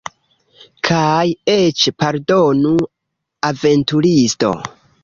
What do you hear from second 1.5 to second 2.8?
eĉ, pardonu,